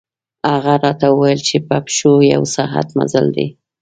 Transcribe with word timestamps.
هغه 0.51 0.73
راته 0.83 1.07
ووېل 1.11 1.39
چې 1.49 1.57
په 1.67 1.75
پښو 1.85 2.13
یو 2.33 2.41
ساعت 2.55 2.87
مزل 2.97 3.25
دی. 3.35 3.47